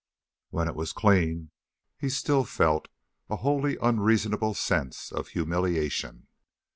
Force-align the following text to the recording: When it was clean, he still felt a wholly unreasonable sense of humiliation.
When 0.49 0.67
it 0.67 0.73
was 0.73 0.93
clean, 0.93 1.51
he 1.95 2.09
still 2.09 2.43
felt 2.43 2.87
a 3.29 3.35
wholly 3.35 3.77
unreasonable 3.79 4.55
sense 4.55 5.11
of 5.11 5.27
humiliation. 5.27 6.25